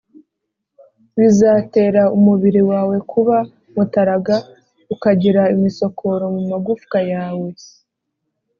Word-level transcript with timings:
bizatera 1.17 2.01
umubiri 2.17 2.61
wawe 2.71 2.95
kuba 3.11 3.37
mutaraga, 3.75 4.35
ukagira 4.93 5.41
imisokoro 5.55 6.23
mu 6.35 6.41
magufwa 6.51 6.99
yawe 7.11 7.49